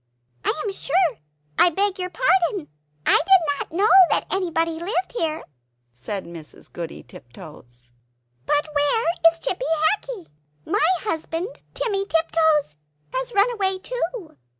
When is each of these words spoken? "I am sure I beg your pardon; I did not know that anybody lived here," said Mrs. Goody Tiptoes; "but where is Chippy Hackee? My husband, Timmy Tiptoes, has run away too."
"I 0.43 0.59
am 0.65 0.73
sure 0.73 1.17
I 1.59 1.69
beg 1.69 1.99
your 1.99 2.09
pardon; 2.09 2.69
I 3.05 3.17
did 3.23 3.59
not 3.59 3.71
know 3.71 3.89
that 4.09 4.25
anybody 4.33 4.71
lived 4.79 5.11
here," 5.15 5.43
said 5.93 6.25
Mrs. 6.25 6.73
Goody 6.73 7.03
Tiptoes; 7.03 7.91
"but 8.47 8.67
where 8.73 9.05
is 9.31 9.37
Chippy 9.37 9.65
Hackee? 9.83 10.29
My 10.65 10.87
husband, 11.01 11.55
Timmy 11.75 12.07
Tiptoes, 12.07 12.77
has 13.13 13.31
run 13.35 13.51
away 13.51 13.77
too." 13.77 14.37